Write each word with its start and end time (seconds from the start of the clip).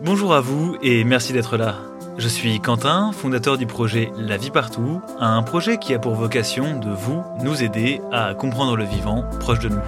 Bonjour 0.00 0.32
à 0.32 0.40
vous 0.40 0.76
et 0.80 1.02
merci 1.02 1.32
d'être 1.32 1.56
là. 1.56 1.74
Je 2.18 2.28
suis 2.28 2.60
Quentin, 2.60 3.10
fondateur 3.10 3.58
du 3.58 3.66
projet 3.66 4.12
La 4.16 4.36
vie 4.36 4.52
partout, 4.52 5.02
un 5.18 5.42
projet 5.42 5.78
qui 5.78 5.92
a 5.92 5.98
pour 5.98 6.14
vocation 6.14 6.78
de 6.78 6.90
vous, 6.90 7.24
nous 7.42 7.64
aider 7.64 8.00
à 8.12 8.32
comprendre 8.34 8.76
le 8.76 8.84
vivant 8.84 9.24
proche 9.40 9.58
de 9.58 9.68
nous. 9.68 9.80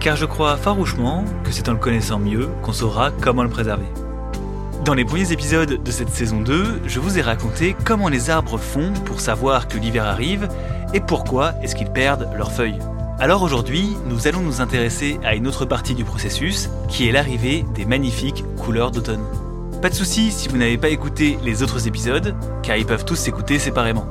Car 0.00 0.16
je 0.16 0.26
crois 0.26 0.56
farouchement 0.56 1.24
que 1.44 1.52
c'est 1.52 1.68
en 1.68 1.74
le 1.74 1.78
connaissant 1.78 2.18
mieux 2.18 2.48
qu'on 2.62 2.72
saura 2.72 3.12
comment 3.12 3.44
le 3.44 3.50
préserver. 3.50 3.86
Dans 4.84 4.94
les 4.94 5.04
premiers 5.04 5.30
épisodes 5.30 5.80
de 5.80 5.90
cette 5.92 6.10
saison 6.10 6.40
2, 6.40 6.82
je 6.84 6.98
vous 6.98 7.20
ai 7.20 7.22
raconté 7.22 7.76
comment 7.84 8.08
les 8.08 8.30
arbres 8.30 8.58
font 8.58 8.92
pour 9.04 9.20
savoir 9.20 9.68
que 9.68 9.78
l'hiver 9.78 10.06
arrive 10.06 10.48
et 10.92 10.98
pourquoi 10.98 11.52
est-ce 11.62 11.76
qu'ils 11.76 11.92
perdent 11.92 12.28
leurs 12.36 12.50
feuilles. 12.50 12.80
Alors 13.20 13.44
aujourd'hui, 13.44 13.96
nous 14.06 14.26
allons 14.26 14.40
nous 14.40 14.60
intéresser 14.60 15.20
à 15.22 15.36
une 15.36 15.46
autre 15.46 15.66
partie 15.66 15.94
du 15.94 16.02
processus, 16.02 16.68
qui 16.88 17.06
est 17.06 17.12
l'arrivée 17.12 17.64
des 17.76 17.84
magnifiques 17.84 18.42
couleurs 18.56 18.90
d'automne. 18.90 19.24
Pas 19.82 19.90
de 19.90 19.94
souci 19.94 20.30
si 20.30 20.46
vous 20.46 20.56
n'avez 20.56 20.78
pas 20.78 20.90
écouté 20.90 21.40
les 21.42 21.64
autres 21.64 21.88
épisodes, 21.88 22.36
car 22.62 22.76
ils 22.76 22.86
peuvent 22.86 23.04
tous 23.04 23.16
s'écouter 23.16 23.58
séparément. 23.58 24.06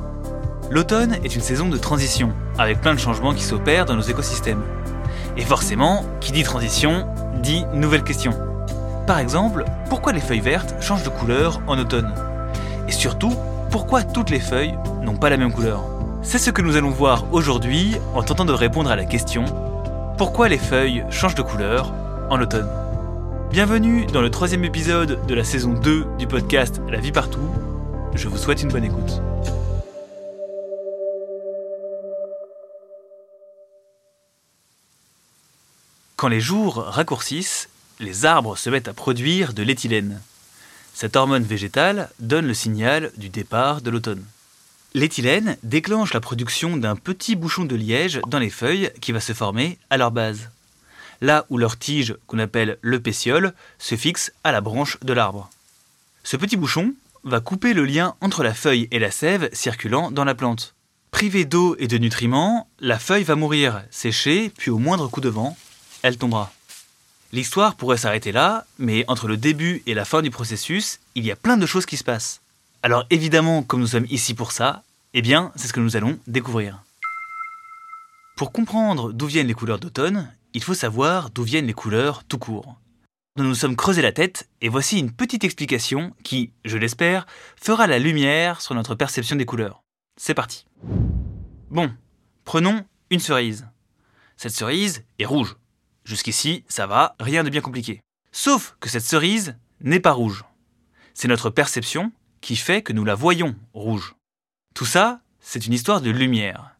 L'automne 0.70 1.16
est 1.24 1.34
une 1.34 1.40
saison 1.40 1.70
de 1.70 1.78
transition, 1.78 2.34
avec 2.58 2.82
plein 2.82 2.92
de 2.92 2.98
changements 2.98 3.32
qui 3.32 3.42
s'opèrent 3.42 3.86
dans 3.86 3.96
nos 3.96 4.02
écosystèmes. 4.02 4.62
Et 5.38 5.44
forcément, 5.46 6.04
qui 6.20 6.30
dit 6.30 6.42
transition, 6.42 7.06
dit 7.42 7.64
nouvelle 7.72 8.04
question. 8.04 8.32
Par 9.06 9.18
exemple, 9.18 9.64
pourquoi 9.88 10.12
les 10.12 10.20
feuilles 10.20 10.40
vertes 10.40 10.74
changent 10.82 11.04
de 11.04 11.08
couleur 11.08 11.62
en 11.66 11.78
automne? 11.78 12.12
Et 12.86 12.92
surtout, 12.92 13.34
pourquoi 13.70 14.02
toutes 14.02 14.28
les 14.28 14.40
feuilles 14.40 14.76
n'ont 15.02 15.16
pas 15.16 15.30
la 15.30 15.38
même 15.38 15.54
couleur? 15.54 15.84
C'est 16.20 16.36
ce 16.36 16.50
que 16.50 16.60
nous 16.60 16.76
allons 16.76 16.90
voir 16.90 17.24
aujourd'hui 17.32 17.96
en 18.14 18.22
tentant 18.22 18.44
de 18.44 18.52
répondre 18.52 18.90
à 18.90 18.96
la 18.96 19.06
question 19.06 19.46
pourquoi 20.18 20.50
les 20.50 20.58
feuilles 20.58 21.02
changent 21.08 21.34
de 21.34 21.40
couleur 21.40 21.94
en 22.28 22.38
automne? 22.42 22.68
Bienvenue 23.52 24.06
dans 24.06 24.22
le 24.22 24.30
troisième 24.30 24.64
épisode 24.64 25.26
de 25.26 25.34
la 25.34 25.44
saison 25.44 25.74
2 25.74 26.06
du 26.18 26.26
podcast 26.26 26.80
La 26.88 27.00
vie 27.00 27.12
partout. 27.12 27.50
Je 28.14 28.26
vous 28.26 28.38
souhaite 28.38 28.62
une 28.62 28.70
bonne 28.70 28.84
écoute. 28.84 29.20
Quand 36.16 36.28
les 36.28 36.40
jours 36.40 36.76
raccourcissent, 36.76 37.68
les 38.00 38.24
arbres 38.24 38.56
se 38.56 38.70
mettent 38.70 38.88
à 38.88 38.94
produire 38.94 39.52
de 39.52 39.62
l'éthylène. 39.62 40.22
Cette 40.94 41.14
hormone 41.14 41.42
végétale 41.42 42.08
donne 42.20 42.46
le 42.46 42.54
signal 42.54 43.12
du 43.18 43.28
départ 43.28 43.82
de 43.82 43.90
l'automne. 43.90 44.24
L'éthylène 44.94 45.58
déclenche 45.62 46.14
la 46.14 46.20
production 46.20 46.78
d'un 46.78 46.96
petit 46.96 47.36
bouchon 47.36 47.66
de 47.66 47.76
liège 47.76 48.18
dans 48.28 48.38
les 48.38 48.48
feuilles 48.48 48.90
qui 49.02 49.12
va 49.12 49.20
se 49.20 49.34
former 49.34 49.76
à 49.90 49.98
leur 49.98 50.10
base 50.10 50.48
là 51.22 51.46
où 51.48 51.56
leur 51.56 51.78
tige, 51.78 52.16
qu'on 52.26 52.38
appelle 52.38 52.76
le 52.82 53.00
pétiole, 53.00 53.54
se 53.78 53.94
fixe 53.94 54.32
à 54.44 54.52
la 54.52 54.60
branche 54.60 54.98
de 55.00 55.14
l'arbre. 55.14 55.48
Ce 56.24 56.36
petit 56.36 56.58
bouchon 56.58 56.94
va 57.24 57.40
couper 57.40 57.72
le 57.72 57.84
lien 57.84 58.16
entre 58.20 58.42
la 58.42 58.52
feuille 58.52 58.88
et 58.90 58.98
la 58.98 59.10
sève 59.10 59.48
circulant 59.52 60.10
dans 60.10 60.24
la 60.24 60.34
plante. 60.34 60.74
Privée 61.12 61.44
d'eau 61.44 61.76
et 61.78 61.86
de 61.86 61.96
nutriments, 61.96 62.68
la 62.80 62.98
feuille 62.98 63.22
va 63.22 63.36
mourir, 63.36 63.82
sécher, 63.90 64.50
puis 64.56 64.70
au 64.70 64.78
moindre 64.78 65.08
coup 65.08 65.20
de 65.20 65.28
vent, 65.28 65.56
elle 66.02 66.18
tombera. 66.18 66.52
L'histoire 67.32 67.76
pourrait 67.76 67.96
s'arrêter 67.96 68.32
là, 68.32 68.66
mais 68.78 69.04
entre 69.06 69.28
le 69.28 69.36
début 69.36 69.82
et 69.86 69.94
la 69.94 70.04
fin 70.04 70.22
du 70.22 70.30
processus, 70.30 70.98
il 71.14 71.24
y 71.24 71.30
a 71.30 71.36
plein 71.36 71.56
de 71.56 71.66
choses 71.66 71.86
qui 71.86 71.96
se 71.96 72.04
passent. 72.04 72.40
Alors 72.82 73.06
évidemment, 73.10 73.62
comme 73.62 73.80
nous 73.80 73.86
sommes 73.86 74.06
ici 74.10 74.34
pour 74.34 74.50
ça, 74.50 74.82
eh 75.14 75.22
bien, 75.22 75.52
c'est 75.54 75.68
ce 75.68 75.72
que 75.72 75.80
nous 75.80 75.96
allons 75.96 76.18
découvrir. 76.26 76.82
Pour 78.36 78.50
comprendre 78.50 79.12
d'où 79.12 79.26
viennent 79.26 79.46
les 79.46 79.54
couleurs 79.54 79.78
d'automne, 79.78 80.28
il 80.54 80.62
faut 80.62 80.74
savoir 80.74 81.30
d'où 81.30 81.42
viennent 81.42 81.66
les 81.66 81.72
couleurs 81.72 82.24
tout 82.24 82.38
court. 82.38 82.78
Nous 83.36 83.44
nous 83.44 83.54
sommes 83.54 83.76
creusé 83.76 84.02
la 84.02 84.12
tête 84.12 84.48
et 84.60 84.68
voici 84.68 84.98
une 84.98 85.10
petite 85.10 85.44
explication 85.44 86.14
qui, 86.22 86.52
je 86.66 86.76
l'espère, 86.76 87.26
fera 87.56 87.86
la 87.86 87.98
lumière 87.98 88.60
sur 88.60 88.74
notre 88.74 88.94
perception 88.94 89.36
des 89.36 89.46
couleurs. 89.46 89.82
C'est 90.20 90.34
parti. 90.34 90.66
Bon, 91.70 91.90
prenons 92.44 92.84
une 93.10 93.20
cerise. 93.20 93.66
Cette 94.36 94.52
cerise 94.52 95.04
est 95.18 95.24
rouge. 95.24 95.56
Jusqu'ici, 96.04 96.64
ça 96.68 96.86
va, 96.86 97.16
rien 97.20 97.44
de 97.44 97.48
bien 97.48 97.62
compliqué. 97.62 98.02
Sauf 98.32 98.76
que 98.80 98.90
cette 98.90 99.04
cerise 99.04 99.56
n'est 99.80 100.00
pas 100.00 100.12
rouge. 100.12 100.44
C'est 101.14 101.28
notre 101.28 101.48
perception 101.48 102.12
qui 102.42 102.56
fait 102.56 102.82
que 102.82 102.92
nous 102.92 103.04
la 103.04 103.14
voyons 103.14 103.54
rouge. 103.72 104.14
Tout 104.74 104.84
ça, 104.84 105.20
c'est 105.40 105.66
une 105.66 105.72
histoire 105.72 106.02
de 106.02 106.10
lumière. 106.10 106.76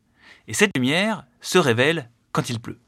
Et 0.49 0.55
cette 0.55 0.77
lumière 0.77 1.25
se 1.41 1.59
révèle 1.59 2.11
quand 2.33 2.51
il 2.51 2.61
pleut. 2.61 2.81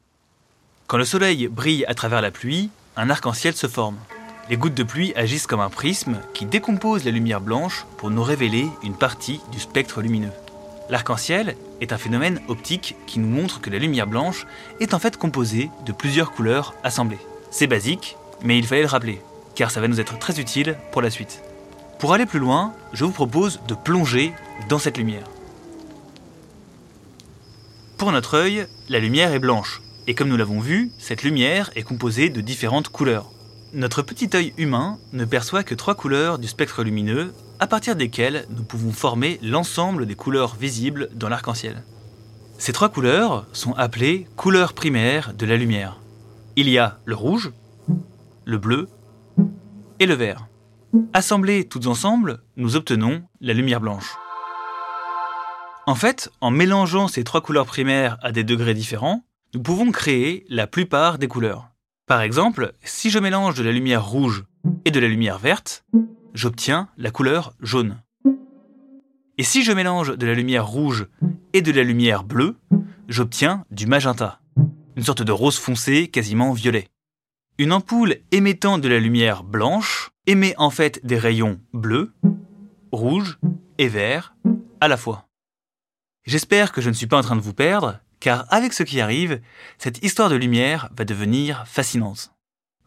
Quand 0.87 0.99
le 0.99 1.07
soleil 1.07 1.49
brille 1.49 1.87
à 1.87 1.95
travers 1.95 2.21
la 2.21 2.31
pluie, 2.31 2.69
un 2.97 3.09
arc-en-ciel 3.09 3.55
se 3.55 3.67
forme. 3.67 3.97
Les 4.51 4.59
gouttes 4.59 4.75
de 4.75 4.83
pluie 4.83 5.15
agissent 5.17 5.47
comme 5.47 5.61
un 5.61 5.71
prisme 5.71 6.19
qui 6.35 6.45
décompose 6.45 7.05
la 7.05 7.11
lumière 7.11 7.41
blanche 7.41 7.87
pour 7.97 8.11
nous 8.11 8.23
révéler 8.23 8.69
une 8.83 8.95
partie 8.95 9.41
du 9.51 9.59
spectre 9.59 10.03
lumineux. 10.03 10.33
L'arc-en-ciel 10.91 11.57
est 11.81 11.95
un 11.95 11.99
phénomène 11.99 12.39
optique 12.49 12.97
qui 13.07 13.19
nous 13.19 13.29
montre 13.29 13.63
que 13.63 13.71
la 13.71 13.79
lumière 13.79 14.07
blanche 14.07 14.47
est 14.79 14.93
en 14.93 14.99
fait 14.99 15.17
composée 15.17 15.71
de 15.87 15.93
plusieurs 15.93 16.33
couleurs 16.33 16.75
assemblées. 16.85 17.19
C'est 17.51 17.67
basique, 17.67 18.19
mais 18.43 18.59
il 18.59 18.67
fallait 18.67 18.83
le 18.83 18.89
rappeler, 18.89 19.23
car 19.55 19.71
ça 19.71 19.81
va 19.81 19.89
nous 19.89 20.01
être 20.01 20.19
très 20.19 20.39
utile 20.39 20.77
pour 20.93 21.01
la 21.01 21.09
suite. 21.09 21.41
Pour 21.99 22.13
aller 22.13 22.27
plus 22.27 22.41
loin, 22.41 22.75
je 22.93 23.07
vous 23.07 23.11
propose 23.11 23.59
de 23.67 23.75
plonger 23.75 24.35
dans 24.69 24.79
cette 24.79 24.99
lumière. 24.99 25.25
Pour 27.97 28.13
notre 28.13 28.37
œil, 28.37 28.67
la 28.91 28.99
lumière 28.99 29.33
est 29.33 29.39
blanche, 29.39 29.81
et 30.07 30.15
comme 30.15 30.29
nous 30.29 30.37
l'avons 30.37 30.61
vu, 30.61 30.91
cette 30.99 31.23
lumière 31.23 31.71
est 31.77 31.83
composée 31.83 32.31
de 32.31 32.41
différentes 32.41 32.89
couleurs. 32.89 33.31
Notre 33.73 34.03
petit 34.03 34.31
œil 34.35 34.53
humain 34.57 34.99
ne 35.13 35.25
perçoit 35.25 35.65
que 35.65 35.75
trois 35.75 35.95
couleurs 35.95 36.39
du 36.39 36.47
spectre 36.47 36.85
lumineux, 36.85 37.33
à 37.59 37.67
partir 37.67 37.97
desquelles 37.97 38.47
nous 38.51 38.63
pouvons 38.63 38.93
former 38.93 39.39
l'ensemble 39.43 40.07
des 40.07 40.15
couleurs 40.15 40.57
visibles 40.57 41.09
dans 41.15 41.29
l'arc-en-ciel. 41.29 41.83
Ces 42.59 42.73
trois 42.73 42.89
couleurs 42.89 43.47
sont 43.53 43.73
appelées 43.73 44.29
couleurs 44.37 44.75
primaires 44.75 45.33
de 45.35 45.47
la 45.47 45.57
lumière. 45.57 46.01
Il 46.57 46.69
y 46.69 46.79
a 46.79 46.99
le 47.05 47.17
rouge, 47.17 47.53
le 48.45 48.59
bleu 48.59 48.89
et 49.99 50.07
le 50.07 50.15
vert. 50.15 50.47
Assemblés 51.13 51.67
toutes 51.67 51.89
ensemble, 51.89 52.43
nous 52.57 52.77
obtenons 52.77 53.25
la 53.41 53.55
lumière 53.55 53.81
blanche. 53.81 54.15
En 55.87 55.97
fait, 55.97 56.31
en 56.41 56.51
mélangeant 56.51 57.09
ces 57.09 57.25
trois 57.25 57.41
couleurs 57.41 57.67
primaires 57.67 58.19
à 58.23 58.31
des 58.31 58.45
degrés 58.45 58.75
différents, 58.75 59.25
nous 59.55 59.63
pouvons 59.63 59.93
créer 59.93 60.45
la 60.49 60.67
plupart 60.67 61.19
des 61.19 61.29
couleurs. 61.29 61.71
Par 62.07 62.21
exemple, 62.21 62.73
si 62.83 63.09
je 63.09 63.21
mélange 63.21 63.55
de 63.55 63.63
la 63.63 63.71
lumière 63.71 64.05
rouge 64.05 64.45
et 64.85 64.91
de 64.91 64.99
la 64.99 65.07
lumière 65.07 65.39
verte, 65.39 65.85
j'obtiens 66.35 66.89
la 66.99 67.13
couleur 67.13 67.55
jaune. 67.61 68.03
Et 69.39 69.45
si 69.45 69.63
je 69.63 69.73
mélange 69.73 70.17
de 70.17 70.27
la 70.27 70.35
lumière 70.35 70.67
rouge 70.67 71.07
et 71.53 71.63
de 71.63 71.71
la 71.71 71.85
lumière 71.85 72.25
bleue, 72.25 72.57
j'obtiens 73.09 73.65
du 73.71 73.87
magenta, 73.87 74.41
une 74.97 75.05
sorte 75.05 75.23
de 75.23 75.33
rose 75.33 75.59
foncé 75.59 76.09
quasiment 76.09 76.53
violet. 76.53 76.89
Une 77.59 77.73
ampoule 77.73 78.17
émettant 78.33 78.79
de 78.79 78.89
la 78.89 78.99
lumière 78.99 79.45
blanche 79.45 80.11
émet 80.27 80.55
en 80.59 80.71
fait 80.71 81.01
des 81.07 81.19
rayons 81.19 81.61
bleus, 81.73 82.13
rouges 82.91 83.39
et 83.79 83.87
verts 83.87 84.35
à 84.81 84.89
la 84.89 84.97
fois. 84.97 85.29
J'espère 86.27 86.73
que 86.73 86.81
je 86.81 86.89
ne 86.89 86.95
suis 86.95 87.07
pas 87.07 87.19
en 87.19 87.23
train 87.23 87.37
de 87.37 87.41
vous 87.41 87.55
perdre, 87.55 88.01
car 88.25 88.47
avec 88.49 88.73
ce 88.73 88.83
qui 88.83 89.03
arrive, 89.03 89.43
cette 89.77 90.03
histoire 90.03 90.31
de 90.31 90.35
lumière 90.35 90.89
va 90.97 91.05
devenir 91.05 91.65
fascinante. 91.67 92.31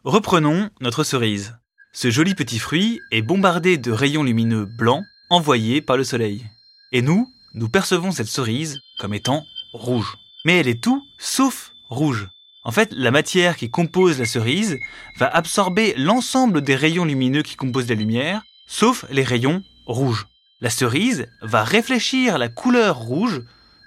Reprenons 0.02 0.68
notre 0.80 1.04
cerise. 1.04 1.56
Ce 1.92 2.10
joli 2.10 2.34
petit 2.34 2.58
fruit 2.58 2.98
est 3.12 3.22
bombardé 3.22 3.78
de 3.78 3.92
rayons 3.92 4.24
lumineux 4.24 4.64
blancs 4.64 5.04
envoyés 5.30 5.80
par 5.80 5.96
le 5.96 6.02
soleil. 6.02 6.44
Et 6.90 7.02
nous, 7.02 7.24
nous 7.54 7.68
percevons 7.68 8.10
cette 8.10 8.26
cerise 8.26 8.80
comme 8.98 9.14
étant 9.14 9.44
rouge. 9.72 10.16
Mais 10.44 10.58
elle 10.58 10.66
est 10.66 10.82
tout 10.82 11.00
sauf 11.18 11.70
rouge. 11.88 12.26
En 12.64 12.72
fait, 12.72 12.90
la 12.90 13.12
matière 13.12 13.56
qui 13.56 13.70
compose 13.70 14.18
la 14.18 14.26
cerise 14.26 14.76
va 15.18 15.28
absorber 15.28 15.94
l'ensemble 15.96 16.62
des 16.62 16.74
rayons 16.74 17.04
lumineux 17.04 17.42
qui 17.42 17.54
composent 17.54 17.88
la 17.88 17.94
lumière, 17.94 18.42
sauf 18.66 19.04
les 19.08 19.22
rayons 19.22 19.62
rouges. 19.86 20.26
La 20.60 20.70
cerise 20.70 21.28
va 21.42 21.62
réfléchir 21.62 22.38
la 22.38 22.48
couleur 22.48 22.96
rouge, 22.96 23.42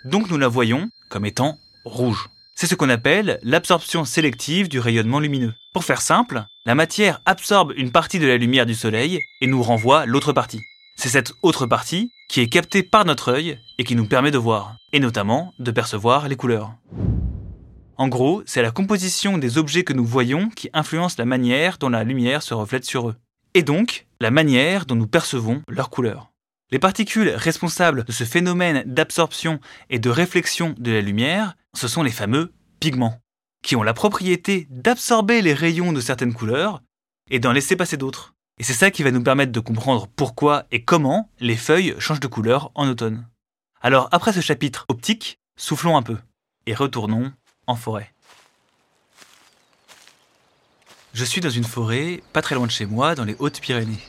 donc 0.06 0.30
nous 0.30 0.38
la 0.38 0.48
voyons 0.48 0.90
comme 1.12 1.26
étant 1.26 1.60
rouge. 1.86 2.30
C'est 2.56 2.68
ce 2.68 2.76
qu'on 2.76 2.90
appelle 2.90 3.40
l'absorption 3.44 4.06
sélective 4.06 4.70
du 4.70 4.80
rayonnement 4.80 5.20
lumineux. 5.20 5.54
Pour 5.74 5.84
faire 5.84 6.02
simple, 6.02 6.44
la 6.66 6.76
matière 6.76 7.22
absorbe 7.26 7.74
une 7.76 7.92
partie 7.92 8.20
de 8.20 8.28
la 8.28 8.38
lumière 8.38 8.66
du 8.66 8.76
soleil 8.76 9.20
et 9.42 9.48
nous 9.48 9.62
renvoie 9.62 10.06
l'autre 10.06 10.34
partie. 10.34 10.62
C'est 10.96 11.10
cette 11.10 11.34
autre 11.42 11.66
partie 11.66 12.12
qui 12.30 12.42
est 12.42 12.48
captée 12.48 12.84
par 12.84 13.06
notre 13.06 13.32
œil 13.32 13.60
et 13.78 13.84
qui 13.84 13.96
nous 13.96 14.06
permet 14.06 14.32
de 14.32 14.38
voir, 14.38 14.76
et 14.94 15.00
notamment 15.00 15.54
de 15.60 15.72
percevoir 15.72 16.28
les 16.28 16.36
couleurs. 16.36 16.74
En 17.98 18.08
gros, 18.08 18.42
c'est 18.46 18.62
la 18.62 18.72
composition 18.72 19.38
des 19.38 19.58
objets 19.58 19.84
que 19.84 19.94
nous 19.94 20.06
voyons 20.06 20.50
qui 20.50 20.70
influence 20.74 21.18
la 21.18 21.26
manière 21.26 21.78
dont 21.78 21.90
la 21.90 22.04
lumière 22.04 22.42
se 22.42 22.54
reflète 22.54 22.86
sur 22.86 23.10
eux, 23.10 23.16
et 23.54 23.64
donc 23.64 24.08
la 24.20 24.32
manière 24.32 24.86
dont 24.86 24.96
nous 24.96 25.08
percevons 25.08 25.62
leurs 25.68 25.90
couleurs. 25.90 26.31
Les 26.72 26.80
particules 26.80 27.30
responsables 27.30 28.06
de 28.06 28.14
ce 28.14 28.24
phénomène 28.24 28.84
d'absorption 28.86 29.60
et 29.90 30.00
de 30.00 30.10
réflexion 30.10 30.74
de 30.78 30.92
la 30.92 31.02
lumière, 31.02 31.56
ce 31.74 31.90
sont 31.90 32.02
les 32.02 32.12
fameux 32.12 32.54
pigments, 32.80 33.20
qui 33.62 33.76
ont 33.76 33.84
la 33.84 33.94
propriété 33.94 34.68
d'absorber 34.70 35.42
les 35.42 35.54
rayons 35.54 35.92
de 35.92 36.00
certaines 36.00 36.34
couleurs 36.34 36.82
et 37.30 37.40
d'en 37.40 37.52
laisser 37.52 37.76
passer 37.76 37.98
d'autres. 37.98 38.36
Et 38.58 38.64
c'est 38.64 38.74
ça 38.74 38.90
qui 38.90 39.04
va 39.04 39.12
nous 39.12 39.24
permettre 39.24 39.52
de 39.52 39.60
comprendre 39.60 40.08
pourquoi 40.08 40.66
et 40.72 40.84
comment 40.84 41.30
les 41.42 41.58
feuilles 41.58 41.96
changent 42.00 42.20
de 42.22 42.28
couleur 42.28 42.72
en 42.76 42.88
automne. 42.88 43.28
Alors 43.82 44.08
après 44.14 44.32
ce 44.32 44.40
chapitre 44.40 44.86
optique, 44.88 45.40
soufflons 45.58 45.98
un 45.98 46.04
peu 46.04 46.18
et 46.68 46.74
retournons 46.74 47.34
en 47.68 47.76
forêt. 47.76 48.14
Je 51.14 51.26
suis 51.26 51.42
dans 51.42 51.50
une 51.50 51.66
forêt 51.66 52.24
pas 52.32 52.42
très 52.42 52.56
loin 52.56 52.68
de 52.68 52.72
chez 52.72 52.86
moi, 52.86 53.16
dans 53.16 53.26
les 53.26 53.36
Hautes-Pyrénées. 53.40 54.00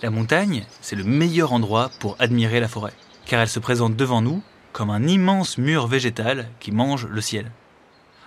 La 0.00 0.10
montagne, 0.10 0.64
c'est 0.80 0.94
le 0.94 1.02
meilleur 1.02 1.52
endroit 1.52 1.90
pour 1.98 2.14
admirer 2.20 2.60
la 2.60 2.68
forêt, 2.68 2.92
car 3.26 3.40
elle 3.40 3.48
se 3.48 3.58
présente 3.58 3.96
devant 3.96 4.22
nous 4.22 4.42
comme 4.72 4.90
un 4.90 5.08
immense 5.08 5.58
mur 5.58 5.88
végétal 5.88 6.48
qui 6.60 6.70
mange 6.70 7.06
le 7.06 7.20
ciel. 7.20 7.50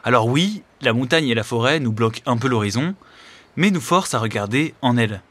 Alors 0.04 0.28
oui, 0.28 0.64
la 0.82 0.92
montagne 0.92 1.30
et 1.30 1.34
la 1.34 1.44
forêt 1.44 1.80
nous 1.80 1.94
bloquent 1.94 2.20
un 2.26 2.36
peu 2.36 2.50
l'horizon, 2.50 2.94
mais 3.56 3.72
nous 3.72 3.80
forcent 3.80 4.14
à 4.14 4.20
regarder 4.20 4.74
en 4.82 4.98
elle. 4.98 5.22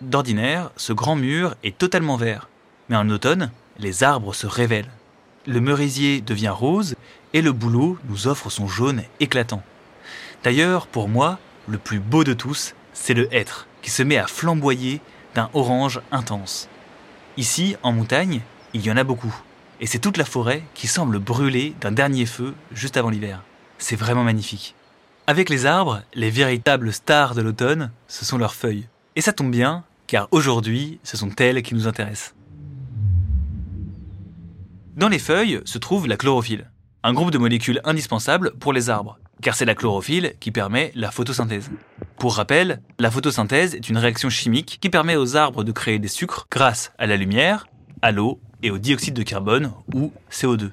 D'ordinaire, 0.00 0.70
ce 0.76 0.94
grand 0.94 1.14
mur 1.14 1.56
est 1.62 1.76
totalement 1.76 2.16
vert, 2.16 2.48
mais 2.88 2.96
en 2.96 3.10
automne, 3.10 3.50
les 3.78 4.02
arbres 4.02 4.34
se 4.34 4.46
révèlent. 4.46 4.90
Le 5.46 5.60
merisier 5.60 6.22
devient 6.22 6.48
rose 6.48 6.94
et 7.34 7.42
le 7.42 7.52
bouleau 7.52 7.98
nous 8.08 8.28
offre 8.28 8.48
son 8.48 8.66
jaune 8.66 9.02
éclatant. 9.20 9.62
D'ailleurs, 10.42 10.86
pour 10.86 11.10
moi, 11.10 11.38
le 11.68 11.76
plus 11.76 12.00
beau 12.00 12.24
de 12.24 12.32
tous, 12.32 12.74
c'est 12.94 13.14
le 13.14 13.28
hêtre, 13.34 13.66
qui 13.82 13.90
se 13.90 14.02
met 14.02 14.16
à 14.16 14.26
flamboyer 14.26 15.02
d'un 15.34 15.50
orange 15.54 16.00
intense. 16.10 16.68
Ici, 17.36 17.76
en 17.82 17.92
montagne, 17.92 18.40
il 18.74 18.84
y 18.84 18.90
en 18.90 18.96
a 18.96 19.04
beaucoup, 19.04 19.34
et 19.80 19.86
c'est 19.86 19.98
toute 19.98 20.16
la 20.16 20.24
forêt 20.24 20.62
qui 20.74 20.86
semble 20.86 21.18
brûler 21.18 21.74
d'un 21.80 21.92
dernier 21.92 22.26
feu 22.26 22.54
juste 22.72 22.96
avant 22.96 23.10
l'hiver. 23.10 23.42
C'est 23.78 23.96
vraiment 23.96 24.22
magnifique. 24.24 24.74
Avec 25.26 25.48
les 25.48 25.66
arbres, 25.66 26.02
les 26.14 26.30
véritables 26.30 26.92
stars 26.92 27.34
de 27.34 27.42
l'automne, 27.42 27.90
ce 28.06 28.24
sont 28.24 28.38
leurs 28.38 28.54
feuilles. 28.54 28.86
Et 29.16 29.20
ça 29.20 29.32
tombe 29.32 29.50
bien, 29.50 29.84
car 30.06 30.28
aujourd'hui, 30.30 31.00
ce 31.02 31.16
sont 31.16 31.34
elles 31.38 31.62
qui 31.62 31.74
nous 31.74 31.86
intéressent. 31.86 32.34
Dans 34.96 35.08
les 35.08 35.18
feuilles 35.18 35.60
se 35.64 35.78
trouve 35.78 36.06
la 36.06 36.16
chlorophylle, 36.16 36.70
un 37.02 37.14
groupe 37.14 37.30
de 37.30 37.38
molécules 37.38 37.80
indispensables 37.84 38.52
pour 38.58 38.72
les 38.72 38.90
arbres, 38.90 39.18
car 39.42 39.54
c'est 39.54 39.64
la 39.64 39.74
chlorophylle 39.74 40.34
qui 40.40 40.50
permet 40.50 40.92
la 40.94 41.10
photosynthèse. 41.10 41.70
Pour 42.16 42.36
rappel, 42.36 42.80
la 42.98 43.10
photosynthèse 43.10 43.74
est 43.74 43.88
une 43.88 43.98
réaction 43.98 44.30
chimique 44.30 44.78
qui 44.80 44.88
permet 44.88 45.16
aux 45.16 45.36
arbres 45.36 45.64
de 45.64 45.72
créer 45.72 45.98
des 45.98 46.08
sucres 46.08 46.46
grâce 46.50 46.92
à 46.96 47.06
la 47.06 47.16
lumière, 47.16 47.66
à 48.00 48.12
l'eau 48.12 48.40
et 48.62 48.70
au 48.70 48.78
dioxyde 48.78 49.14
de 49.14 49.22
carbone 49.22 49.72
ou 49.92 50.12
CO2. 50.30 50.70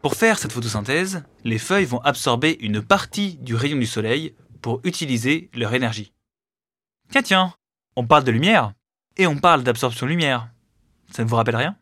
Pour 0.00 0.14
faire 0.14 0.38
cette 0.38 0.52
photosynthèse, 0.52 1.22
les 1.44 1.58
feuilles 1.58 1.84
vont 1.84 2.00
absorber 2.00 2.56
une 2.60 2.80
partie 2.80 3.36
du 3.42 3.54
rayon 3.54 3.78
du 3.78 3.86
soleil 3.86 4.34
pour 4.62 4.80
utiliser 4.84 5.50
leur 5.54 5.74
énergie. 5.74 6.12
Tiens, 7.10 7.22
tiens, 7.22 7.54
on 7.94 8.06
parle 8.06 8.24
de 8.24 8.30
lumière 8.30 8.72
et 9.16 9.26
on 9.26 9.36
parle 9.36 9.62
d'absorption 9.62 10.06
lumière. 10.06 10.48
Ça 11.10 11.24
ne 11.24 11.28
vous 11.28 11.36
rappelle 11.36 11.56
rien? 11.56 11.76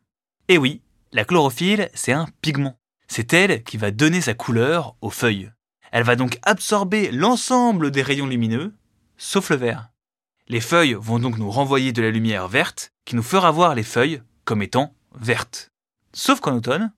Eh 0.49 0.59
oui, 0.59 0.83
la 1.13 1.25
chlorophylle, 1.25 1.89
c'est 1.95 2.13
un 2.13 2.27
pigment. 2.41 2.79
C'est 3.07 3.33
elle 3.33 3.63
qui 3.63 3.77
va 3.77 3.91
donner 3.93 4.21
sa 4.21 4.35
couleur 4.35 4.97
aux 5.01 5.11
feuilles. 5.11 5.51
Elle 5.93 6.05
va 6.05 6.17
donc 6.17 6.39
absorber 6.43 7.11
l'ensemble 7.11 7.91
des 7.91 8.03
rayons 8.03 8.27
lumineux, 8.27 8.75
sauf 9.17 9.51
le 9.51 9.57
vert. 9.57 9.91
Les 10.49 10.61
feuilles 10.61 10.97
vont 10.99 11.19
donc 11.19 11.39
nous 11.39 11.51
renvoyer 11.51 11.93
de 11.93 12.03
la 12.03 12.11
lumière 12.11 12.49
verte 12.49 12.93
qui 13.05 13.17
nous 13.17 13.23
fera 13.23 13.51
voir 13.51 13.75
les 13.75 13.83
feuilles 13.83 14.23
comme 14.45 14.63
étant 14.63 14.95
vertes. 15.15 15.71
Sauf 16.13 16.41
qu'en 16.41 16.55
automne, 16.55 16.93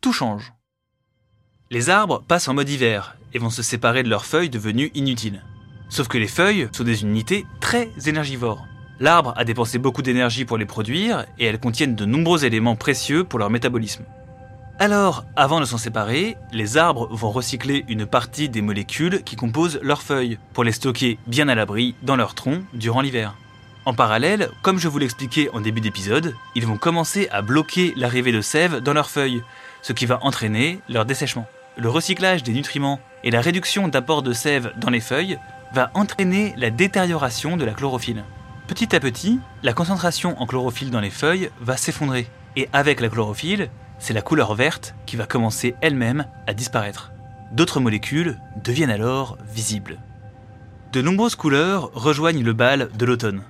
tout 0.00 0.12
change. 0.12 0.52
Les 1.70 1.90
arbres 1.90 2.22
passent 2.26 2.48
en 2.48 2.54
mode 2.54 2.68
hiver 2.68 3.16
et 3.32 3.38
vont 3.38 3.50
se 3.50 3.62
séparer 3.62 4.02
de 4.02 4.08
leurs 4.08 4.26
feuilles 4.26 4.50
devenues 4.50 4.90
inutiles. 4.94 5.44
Sauf 5.88 6.08
que 6.08 6.18
les 6.18 6.28
feuilles 6.28 6.68
sont 6.72 6.84
des 6.84 7.02
unités 7.02 7.46
très 7.60 7.90
énergivores. 8.06 8.66
L'arbre 8.98 9.32
a 9.36 9.44
dépensé 9.44 9.78
beaucoup 9.78 10.02
d'énergie 10.02 10.44
pour 10.44 10.58
les 10.58 10.66
produire 10.66 11.26
et 11.38 11.46
elles 11.46 11.60
contiennent 11.60 11.96
de 11.96 12.04
nombreux 12.04 12.44
éléments 12.44 12.76
précieux 12.76 13.24
pour 13.24 13.38
leur 13.38 13.50
métabolisme. 13.50 14.04
Alors, 14.82 15.24
avant 15.36 15.60
de 15.60 15.64
s'en 15.64 15.78
séparer, 15.78 16.36
les 16.50 16.76
arbres 16.76 17.06
vont 17.12 17.30
recycler 17.30 17.84
une 17.86 18.04
partie 18.04 18.48
des 18.48 18.62
molécules 18.62 19.22
qui 19.22 19.36
composent 19.36 19.78
leurs 19.80 20.02
feuilles 20.02 20.38
pour 20.54 20.64
les 20.64 20.72
stocker 20.72 21.18
bien 21.28 21.46
à 21.48 21.54
l'abri 21.54 21.94
dans 22.02 22.16
leur 22.16 22.34
tronc 22.34 22.64
durant 22.74 23.00
l'hiver. 23.00 23.36
En 23.84 23.94
parallèle, 23.94 24.50
comme 24.62 24.80
je 24.80 24.88
vous 24.88 24.98
l'expliquais 24.98 25.48
en 25.52 25.60
début 25.60 25.80
d'épisode, 25.80 26.34
ils 26.56 26.66
vont 26.66 26.78
commencer 26.78 27.28
à 27.30 27.42
bloquer 27.42 27.94
l'arrivée 27.96 28.32
de 28.32 28.40
sève 28.40 28.80
dans 28.80 28.92
leurs 28.92 29.08
feuilles, 29.08 29.44
ce 29.82 29.92
qui 29.92 30.04
va 30.04 30.18
entraîner 30.22 30.80
leur 30.88 31.04
dessèchement. 31.04 31.46
Le 31.76 31.88
recyclage 31.88 32.42
des 32.42 32.52
nutriments 32.52 32.98
et 33.22 33.30
la 33.30 33.40
réduction 33.40 33.86
d'apport 33.86 34.22
de 34.22 34.32
sève 34.32 34.72
dans 34.78 34.90
les 34.90 34.98
feuilles 34.98 35.38
va 35.72 35.92
entraîner 35.94 36.54
la 36.56 36.70
détérioration 36.70 37.56
de 37.56 37.64
la 37.64 37.74
chlorophylle. 37.74 38.24
Petit 38.66 38.96
à 38.96 38.98
petit, 38.98 39.38
la 39.62 39.74
concentration 39.74 40.42
en 40.42 40.46
chlorophylle 40.46 40.90
dans 40.90 40.98
les 40.98 41.10
feuilles 41.10 41.50
va 41.60 41.76
s'effondrer, 41.76 42.26
et 42.56 42.68
avec 42.72 43.00
la 43.00 43.08
chlorophylle, 43.08 43.70
c'est 44.02 44.14
la 44.14 44.20
couleur 44.20 44.56
verte 44.56 44.96
qui 45.06 45.14
va 45.14 45.26
commencer 45.26 45.76
elle-même 45.80 46.26
à 46.48 46.54
disparaître. 46.54 47.12
D'autres 47.52 47.78
molécules 47.78 48.36
deviennent 48.64 48.90
alors 48.90 49.38
visibles. 49.48 50.00
De 50.92 51.00
nombreuses 51.00 51.36
couleurs 51.36 51.92
rejoignent 51.94 52.42
le 52.42 52.52
bal 52.52 52.88
de 52.98 53.06
l'automne. 53.06 53.44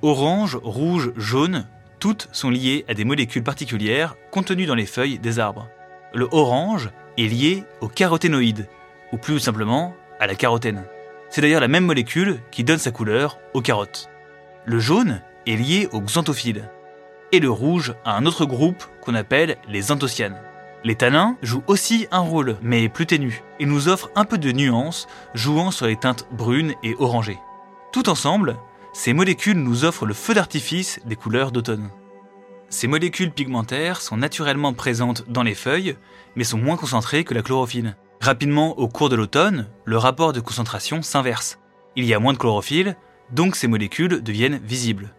Orange, 0.00 0.58
rouge, 0.62 1.12
jaune, 1.18 1.66
toutes 2.00 2.30
sont 2.32 2.48
liées 2.48 2.86
à 2.88 2.94
des 2.94 3.04
molécules 3.04 3.44
particulières 3.44 4.16
contenues 4.30 4.64
dans 4.64 4.74
les 4.74 4.86
feuilles 4.86 5.18
des 5.18 5.38
arbres. 5.38 5.68
Le 6.14 6.26
orange 6.32 6.88
est 7.18 7.26
lié 7.26 7.64
au 7.82 7.88
caroténoïde, 7.88 8.68
ou 9.12 9.18
plus 9.18 9.40
simplement 9.40 9.94
à 10.18 10.26
la 10.26 10.34
carotène. 10.34 10.84
C'est 11.28 11.42
d'ailleurs 11.42 11.60
la 11.60 11.68
même 11.68 11.84
molécule 11.84 12.40
qui 12.50 12.64
donne 12.64 12.78
sa 12.78 12.92
couleur 12.92 13.38
aux 13.52 13.60
carottes. 13.60 14.08
Le 14.64 14.78
jaune 14.78 15.20
est 15.46 15.56
lié 15.56 15.86
aux 15.92 16.00
xanthophiles. 16.00 16.70
Et 17.34 17.40
le 17.40 17.50
rouge 17.50 17.94
à 18.04 18.14
un 18.16 18.26
autre 18.26 18.44
groupe 18.44 18.84
qu'on 19.00 19.14
appelle 19.14 19.56
les 19.66 19.90
anthocyanes. 19.90 20.38
Les 20.84 20.96
tanins 20.96 21.38
jouent 21.42 21.62
aussi 21.66 22.06
un 22.10 22.18
rôle, 22.18 22.58
mais 22.60 22.90
plus 22.90 23.06
ténu, 23.06 23.42
et 23.58 23.64
nous 23.64 23.88
offrent 23.88 24.10
un 24.16 24.26
peu 24.26 24.36
de 24.36 24.52
nuance, 24.52 25.06
jouant 25.32 25.70
sur 25.70 25.86
les 25.86 25.96
teintes 25.96 26.26
brunes 26.30 26.74
et 26.82 26.94
orangées. 26.98 27.38
Tout 27.90 28.10
ensemble, 28.10 28.56
ces 28.92 29.14
molécules 29.14 29.56
nous 29.56 29.86
offrent 29.86 30.04
le 30.04 30.12
feu 30.12 30.34
d'artifice 30.34 31.00
des 31.06 31.16
couleurs 31.16 31.52
d'automne. 31.52 31.88
Ces 32.68 32.86
molécules 32.86 33.30
pigmentaires 33.30 34.02
sont 34.02 34.18
naturellement 34.18 34.74
présentes 34.74 35.24
dans 35.28 35.42
les 35.42 35.54
feuilles, 35.54 35.96
mais 36.36 36.44
sont 36.44 36.58
moins 36.58 36.76
concentrées 36.76 37.24
que 37.24 37.34
la 37.34 37.42
chlorophylle. 37.42 37.96
Rapidement, 38.20 38.78
au 38.78 38.88
cours 38.88 39.08
de 39.08 39.16
l'automne, 39.16 39.68
le 39.86 39.96
rapport 39.96 40.34
de 40.34 40.40
concentration 40.40 41.00
s'inverse. 41.00 41.58
Il 41.96 42.04
y 42.04 42.12
a 42.12 42.18
moins 42.18 42.34
de 42.34 42.38
chlorophylle, 42.38 42.96
donc 43.30 43.56
ces 43.56 43.68
molécules 43.68 44.22
deviennent 44.22 44.60
visibles. 44.62 45.14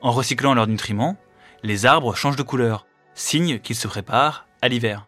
En 0.00 0.12
recyclant 0.12 0.54
leurs 0.54 0.68
nutriments, 0.68 1.16
les 1.62 1.86
arbres 1.86 2.14
changent 2.14 2.36
de 2.36 2.42
couleur, 2.42 2.86
signe 3.14 3.58
qu'ils 3.58 3.76
se 3.76 3.88
préparent 3.88 4.46
à 4.62 4.68
l'hiver. 4.68 5.06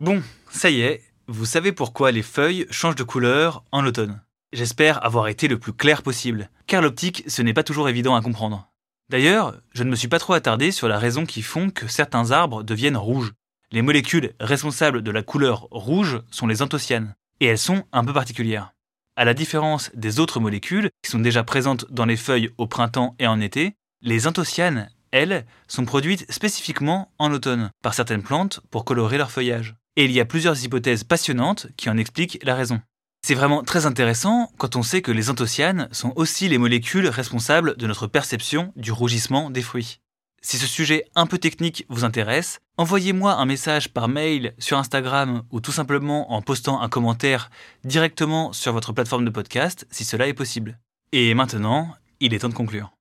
Bon, 0.00 0.22
ça 0.50 0.70
y 0.70 0.80
est, 0.80 1.02
vous 1.28 1.46
savez 1.46 1.72
pourquoi 1.72 2.12
les 2.12 2.22
feuilles 2.22 2.66
changent 2.70 2.96
de 2.96 3.02
couleur 3.02 3.64
en 3.72 3.84
automne. 3.86 4.20
J'espère 4.52 5.04
avoir 5.04 5.28
été 5.28 5.48
le 5.48 5.58
plus 5.58 5.72
clair 5.72 6.02
possible, 6.02 6.50
car 6.66 6.82
l'optique, 6.82 7.24
ce 7.26 7.42
n'est 7.42 7.54
pas 7.54 7.62
toujours 7.62 7.88
évident 7.88 8.14
à 8.14 8.22
comprendre. 8.22 8.70
D'ailleurs, 9.08 9.56
je 9.72 9.84
ne 9.84 9.90
me 9.90 9.96
suis 9.96 10.08
pas 10.08 10.18
trop 10.18 10.32
attardé 10.32 10.70
sur 10.70 10.88
la 10.88 10.98
raison 10.98 11.26
qui 11.26 11.42
font 11.42 11.70
que 11.70 11.88
certains 11.88 12.30
arbres 12.30 12.62
deviennent 12.62 12.96
rouges. 12.96 13.32
Les 13.72 13.82
molécules 13.82 14.34
responsables 14.40 15.02
de 15.02 15.10
la 15.10 15.22
couleur 15.22 15.68
rouge 15.70 16.20
sont 16.30 16.46
les 16.46 16.62
anthocyanes, 16.62 17.14
et 17.40 17.46
elles 17.46 17.58
sont 17.58 17.84
un 17.92 18.04
peu 18.04 18.12
particulières. 18.12 18.72
À 19.16 19.24
la 19.24 19.34
différence 19.34 19.90
des 19.94 20.20
autres 20.20 20.40
molécules 20.40 20.90
qui 21.02 21.10
sont 21.10 21.18
déjà 21.18 21.42
présentes 21.42 21.90
dans 21.90 22.04
les 22.04 22.16
feuilles 22.16 22.50
au 22.58 22.66
printemps 22.66 23.16
et 23.18 23.26
en 23.26 23.40
été, 23.40 23.76
les 24.06 24.26
anthocyanes, 24.26 24.88
elles, 25.10 25.44
sont 25.66 25.84
produites 25.84 26.30
spécifiquement 26.32 27.12
en 27.18 27.32
automne 27.32 27.70
par 27.82 27.92
certaines 27.92 28.22
plantes 28.22 28.60
pour 28.70 28.84
colorer 28.84 29.18
leur 29.18 29.30
feuillage. 29.30 29.74
Et 29.96 30.04
il 30.04 30.12
y 30.12 30.20
a 30.20 30.24
plusieurs 30.24 30.64
hypothèses 30.64 31.04
passionnantes 31.04 31.66
qui 31.76 31.90
en 31.90 31.96
expliquent 31.98 32.38
la 32.42 32.54
raison. 32.54 32.80
C'est 33.26 33.34
vraiment 33.34 33.64
très 33.64 33.84
intéressant 33.84 34.52
quand 34.58 34.76
on 34.76 34.82
sait 34.82 35.02
que 35.02 35.10
les 35.10 35.28
anthocyanes 35.28 35.88
sont 35.90 36.12
aussi 36.14 36.48
les 36.48 36.58
molécules 36.58 37.08
responsables 37.08 37.76
de 37.76 37.86
notre 37.88 38.06
perception 38.06 38.72
du 38.76 38.92
rougissement 38.92 39.50
des 39.50 39.62
fruits. 39.62 39.98
Si 40.40 40.58
ce 40.58 40.66
sujet 40.68 41.06
un 41.16 41.26
peu 41.26 41.38
technique 41.38 41.84
vous 41.88 42.04
intéresse, 42.04 42.60
envoyez-moi 42.76 43.34
un 43.34 43.46
message 43.46 43.92
par 43.92 44.06
mail 44.06 44.54
sur 44.58 44.78
Instagram 44.78 45.42
ou 45.50 45.60
tout 45.60 45.72
simplement 45.72 46.32
en 46.32 46.42
postant 46.42 46.80
un 46.80 46.88
commentaire 46.88 47.50
directement 47.82 48.52
sur 48.52 48.72
votre 48.72 48.92
plateforme 48.92 49.24
de 49.24 49.30
podcast 49.30 49.88
si 49.90 50.04
cela 50.04 50.28
est 50.28 50.34
possible. 50.34 50.78
Et 51.10 51.34
maintenant, 51.34 51.92
il 52.20 52.32
est 52.32 52.38
temps 52.38 52.48
de 52.48 52.54
conclure. 52.54 52.95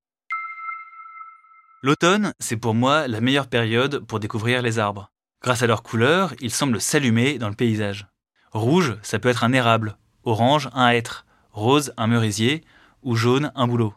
L'automne, 1.85 2.33
c'est 2.39 2.57
pour 2.57 2.73
moi 2.73 3.07
la 3.07 3.21
meilleure 3.21 3.45
période 3.45 3.99
pour 3.99 4.19
découvrir 4.19 4.63
les 4.63 4.79
arbres. 4.79 5.11
Grâce 5.43 5.61
à 5.61 5.67
leur 5.67 5.83
couleur, 5.83 6.33
ils 6.39 6.49
semblent 6.49 6.81
s'allumer 6.81 7.37
dans 7.37 7.47
le 7.47 7.53
paysage. 7.53 8.07
Rouge, 8.53 8.97
ça 9.03 9.19
peut 9.19 9.29
être 9.29 9.43
un 9.43 9.53
érable, 9.53 9.95
orange 10.23 10.67
un 10.73 10.89
hêtre, 10.89 11.27
rose 11.51 11.93
un 11.97 12.07
merisier 12.07 12.63
ou 13.03 13.15
jaune 13.15 13.51
un 13.53 13.67
bouleau. 13.67 13.93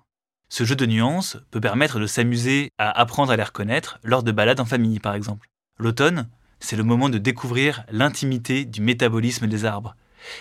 Ce 0.51 0.65
jeu 0.65 0.77
de 0.77 0.85
nuances 0.85 1.39
peut 1.51 1.63
permettre 1.63 1.99
de 1.99 2.07
s'amuser 2.07 2.73
à 2.77 2.91
apprendre 2.91 3.33
à 3.33 3.37
les 3.39 3.43
reconnaître 3.43 3.99
lors 4.03 4.23
de 4.23 4.33
balades 4.33 4.61
en 4.61 4.67
famille 4.67 5.01
par 5.01 5.15
exemple. 5.15 5.49
L'automne, 5.79 6.29
c'est 6.61 6.77
le 6.77 6.85
moment 6.85 7.09
de 7.09 7.17
découvrir 7.17 7.85
l'intimité 7.91 8.67
du 8.67 8.83
métabolisme 8.83 9.47
des 9.47 9.65
arbres 9.65 9.97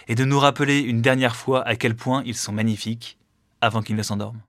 et 0.10 0.16
de 0.16 0.26
nous 0.26 0.38
rappeler 0.38 0.82
une 0.82 1.02
dernière 1.02 1.38
fois 1.38 1.66
à 1.66 1.78
quel 1.78 1.96
point 1.96 2.24
ils 2.26 2.36
sont 2.36 2.52
magnifiques 2.52 3.18
avant 3.62 3.82
qu'ils 3.82 3.96
ne 3.96 4.04
s'endorment. 4.04 4.42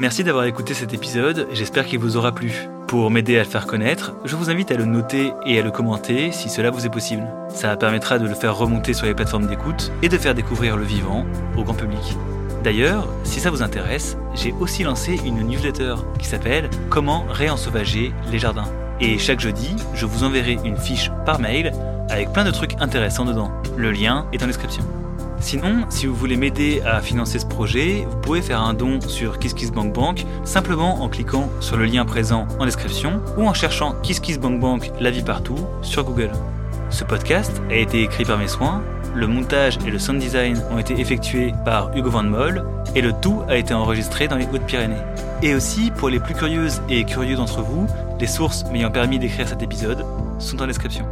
Merci 0.00 0.24
d'avoir 0.24 0.46
écouté 0.46 0.72
cet 0.72 0.94
épisode, 0.94 1.46
j'espère 1.52 1.84
qu'il 1.84 1.98
vous 1.98 2.16
aura 2.16 2.32
plu. 2.32 2.70
Pour 2.88 3.10
m'aider 3.10 3.36
à 3.36 3.42
le 3.42 3.48
faire 3.48 3.66
connaître, 3.66 4.14
je 4.24 4.34
vous 4.34 4.48
invite 4.48 4.70
à 4.70 4.76
le 4.76 4.86
noter 4.86 5.34
et 5.44 5.58
à 5.58 5.62
le 5.62 5.70
commenter 5.70 6.32
si 6.32 6.48
cela 6.48 6.70
vous 6.70 6.86
est 6.86 6.90
possible. 6.90 7.28
Ça 7.50 7.76
permettra 7.76 8.18
de 8.18 8.26
le 8.26 8.34
faire 8.34 8.56
remonter 8.56 8.94
sur 8.94 9.04
les 9.04 9.12
plateformes 9.12 9.46
d'écoute 9.46 9.92
et 10.00 10.08
de 10.08 10.16
faire 10.16 10.34
découvrir 10.34 10.78
le 10.78 10.84
vivant 10.84 11.26
au 11.54 11.64
grand 11.64 11.74
public. 11.74 12.16
D'ailleurs, 12.64 13.06
si 13.24 13.40
ça 13.40 13.50
vous 13.50 13.62
intéresse, 13.62 14.16
j'ai 14.34 14.54
aussi 14.58 14.84
lancé 14.84 15.20
une 15.22 15.46
newsletter 15.46 15.96
qui 16.18 16.26
s'appelle 16.26 16.70
Comment 16.88 17.26
réensauvager 17.28 18.14
les 18.32 18.38
jardins. 18.38 18.72
Et 19.02 19.18
chaque 19.18 19.40
jeudi, 19.40 19.76
je 19.92 20.06
vous 20.06 20.24
enverrai 20.24 20.56
une 20.64 20.78
fiche 20.78 21.10
par 21.26 21.40
mail 21.40 21.72
avec 22.08 22.32
plein 22.32 22.44
de 22.44 22.50
trucs 22.50 22.80
intéressants 22.80 23.26
dedans. 23.26 23.52
Le 23.76 23.90
lien 23.90 24.26
est 24.32 24.42
en 24.42 24.46
description. 24.46 24.82
Sinon, 25.40 25.86
si 25.88 26.06
vous 26.06 26.14
voulez 26.14 26.36
m'aider 26.36 26.82
à 26.84 27.00
financer 27.00 27.38
ce 27.38 27.46
projet, 27.46 28.06
vous 28.08 28.16
pouvez 28.18 28.42
faire 28.42 28.60
un 28.60 28.74
don 28.74 29.00
sur 29.00 29.38
KissKissBankBank 29.38 30.26
simplement 30.44 31.02
en 31.02 31.08
cliquant 31.08 31.48
sur 31.60 31.78
le 31.78 31.86
lien 31.86 32.04
présent 32.04 32.46
en 32.58 32.66
description 32.66 33.22
ou 33.38 33.48
en 33.48 33.54
cherchant 33.54 33.94
KissKissBankBank 34.02 34.92
la 35.00 35.10
vie 35.10 35.22
partout 35.22 35.56
sur 35.80 36.04
Google. 36.04 36.30
Ce 36.90 37.04
podcast 37.04 37.62
a 37.70 37.74
été 37.74 38.02
écrit 38.02 38.24
par 38.24 38.36
mes 38.36 38.48
soins, 38.48 38.82
le 39.14 39.26
montage 39.26 39.78
et 39.86 39.90
le 39.90 39.98
sound 39.98 40.20
design 40.20 40.62
ont 40.70 40.78
été 40.78 41.00
effectués 41.00 41.54
par 41.64 41.96
Hugo 41.96 42.10
Van 42.10 42.22
Moll 42.22 42.64
et 42.94 43.00
le 43.00 43.12
tout 43.12 43.42
a 43.48 43.56
été 43.56 43.72
enregistré 43.72 44.28
dans 44.28 44.36
les 44.36 44.46
Hautes-Pyrénées. 44.46 45.02
Et 45.42 45.54
aussi, 45.54 45.90
pour 45.90 46.10
les 46.10 46.20
plus 46.20 46.34
curieuses 46.34 46.82
et 46.90 47.04
curieux 47.04 47.36
d'entre 47.36 47.62
vous, 47.62 47.86
les 48.20 48.26
sources 48.26 48.64
m'ayant 48.70 48.90
permis 48.90 49.18
d'écrire 49.18 49.48
cet 49.48 49.62
épisode 49.62 50.04
sont 50.38 50.60
en 50.60 50.66
description. 50.66 51.06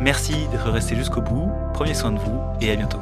Merci 0.00 0.34
d'être 0.50 0.68
resté 0.68 0.96
jusqu'au 0.96 1.20
bout, 1.20 1.48
prenez 1.74 1.94
soin 1.94 2.10
de 2.10 2.18
vous 2.18 2.40
et 2.60 2.72
à 2.72 2.76
bientôt. 2.76 2.98